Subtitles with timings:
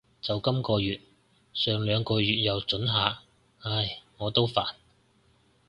[0.19, 0.99] 就今个月，
[1.53, 3.19] 上兩個月又准下。
[3.59, 4.73] 唉，我都煩